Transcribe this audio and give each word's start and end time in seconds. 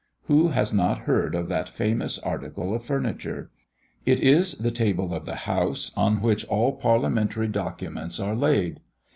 Who 0.23 0.47
has 0.47 0.73
not 0.73 1.01
heard 1.01 1.35
of 1.35 1.47
that 1.49 1.69
famous 1.69 2.17
article 2.17 2.73
of 2.73 2.83
furniture? 2.83 3.51
It 4.03 4.19
is 4.19 4.53
the 4.55 4.71
table 4.71 5.13
of 5.13 5.25
the 5.27 5.35
House, 5.45 5.91
on 5.95 6.21
which 6.23 6.43
all 6.47 6.71
parliamentary 6.73 7.47
documents 7.49 8.19
are 8.19 8.35
laid. 8.35 8.79